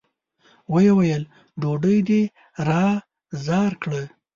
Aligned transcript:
ويې 0.73 0.91
ويل: 0.97 1.23
ډوډۍ 1.61 1.97
دې 2.07 2.21
را 2.67 2.85
زار 3.45 3.71
کړه! 3.81 4.01